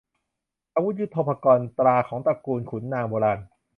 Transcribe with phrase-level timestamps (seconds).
[0.75, 3.41] อาวุธยุทโธปกรณ์ ตราของตระกูลขุนนางโบราณ